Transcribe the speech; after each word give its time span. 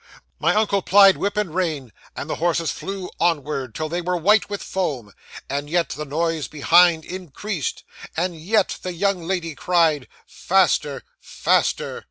'My 0.39 0.55
uncle 0.55 0.81
plied 0.81 1.15
whip 1.15 1.37
and 1.37 1.53
rein, 1.53 1.93
and 2.15 2.27
the 2.27 2.37
horses 2.37 2.71
flew 2.71 3.11
onward 3.19 3.75
till 3.75 3.87
they 3.87 4.01
were 4.01 4.17
white 4.17 4.49
with 4.49 4.63
foam; 4.63 5.13
and 5.47 5.69
yet 5.69 5.89
the 5.89 6.05
noise 6.05 6.47
behind 6.47 7.05
increased; 7.05 7.83
and 8.17 8.35
yet 8.35 8.79
the 8.81 8.93
young 8.93 9.21
lady 9.27 9.53
cried, 9.53 10.07
"Faster! 10.25 11.03
Faster!" 11.19 11.99